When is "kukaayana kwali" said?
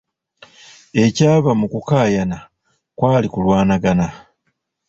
1.73-3.27